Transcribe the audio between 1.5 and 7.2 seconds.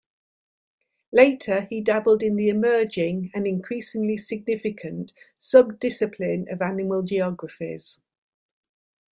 he dabbled in the emerging, and increasingly significant, sub-discipline of animal